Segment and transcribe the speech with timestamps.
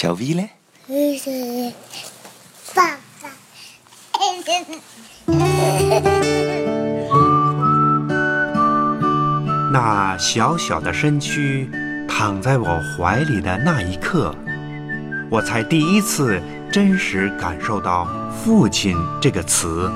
[0.00, 0.50] 小 V 嘞？
[2.72, 3.28] 爸爸。
[9.72, 11.68] 那小小的身躯
[12.08, 14.32] 躺在我怀里的那一刻，
[15.28, 16.40] 我才第一次
[16.70, 19.90] 真实感受到“父亲”这个词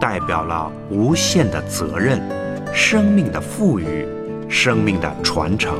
[0.00, 2.20] 代表了无限的责任、
[2.74, 4.08] 生命的赋予、
[4.48, 5.78] 生命的传承。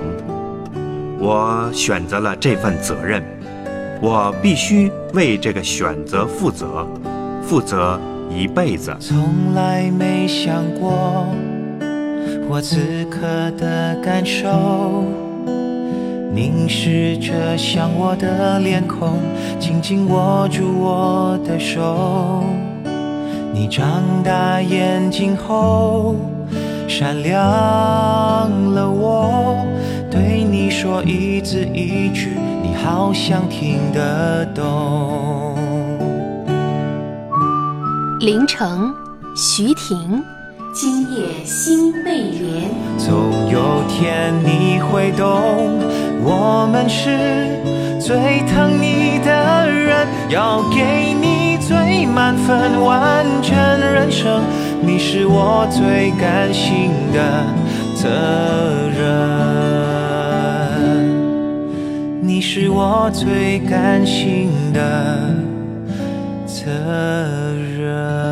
[1.18, 3.24] 我选择了这份责任，
[4.00, 6.86] 我必须为这个选择负责，
[7.42, 7.98] 负责
[8.30, 8.95] 一辈子。
[9.00, 11.27] 从来没想过
[12.48, 12.77] 我此
[13.10, 15.05] 刻的感受，
[16.32, 19.19] 凝视着像我的脸孔，
[19.59, 22.44] 紧紧握住我的手。
[23.52, 26.14] 你张大眼睛后，
[26.86, 28.45] 闪亮
[31.56, 35.56] 字一句，你好像听得懂。
[38.20, 38.69] 凌晨，
[39.34, 40.22] 徐婷，
[40.75, 42.69] 今夜心未眠。
[42.98, 45.78] 总有天你会懂，
[46.22, 47.08] 我们是
[47.98, 54.42] 最疼你的人，要给你最满分，完整人生。
[54.83, 57.47] 你是我最甘心的
[57.95, 58.11] 责
[58.91, 59.45] 任，
[62.58, 65.34] 是我最甘心的
[66.46, 66.64] 责
[67.76, 68.25] 任。